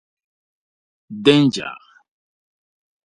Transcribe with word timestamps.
Danger! 1.25 1.69